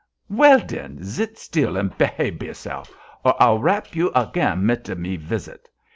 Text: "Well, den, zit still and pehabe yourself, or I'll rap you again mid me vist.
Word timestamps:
"Well, 0.31 0.59
den, 0.59 1.03
zit 1.03 1.37
still 1.37 1.77
and 1.77 1.95
pehabe 1.95 2.41
yourself, 2.41 2.91
or 3.23 3.35
I'll 3.39 3.59
rap 3.59 3.95
you 3.95 4.09
again 4.15 4.65
mid 4.65 4.87
me 4.97 5.15
vist. 5.15 5.69